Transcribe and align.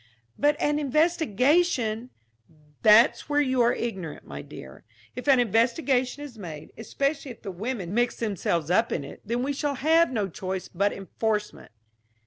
"But 0.35 0.59
an 0.59 0.79
investigation" 0.79 2.09
"That's 2.81 3.29
where 3.29 3.39
you 3.39 3.61
are 3.61 3.71
ignorant, 3.71 4.25
my 4.25 4.41
dear. 4.41 4.83
If 5.15 5.27
an 5.27 5.39
investigation 5.39 6.23
is 6.23 6.39
made, 6.39 6.73
especially 6.75 7.29
if 7.29 7.43
the 7.43 7.51
women 7.51 7.93
mix 7.93 8.15
themselves 8.15 8.71
up 8.71 8.91
in 8.91 9.03
it, 9.03 9.21
then 9.23 9.43
we 9.43 9.53
shall 9.53 9.75
have 9.75 10.11
no 10.11 10.27
choice 10.27 10.67
but 10.69 10.91
enforcement." 10.91 11.71